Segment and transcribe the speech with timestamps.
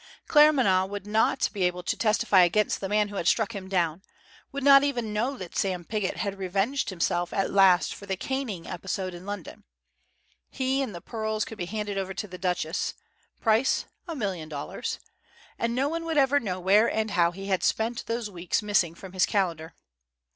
[0.27, 4.01] Claremanagh would not be able to testify against the man who had struck him down
[4.51, 8.65] would not even know that Sam Pigott had revenged himself at last for the caning
[8.65, 9.63] episode in London.
[10.49, 12.95] He and the pearls could be handed over to the Duchess;
[13.41, 14.97] price, a million dollars;
[15.59, 18.95] and no one would ever know where and how he had spent those weeks missing
[18.95, 19.75] from his calendar.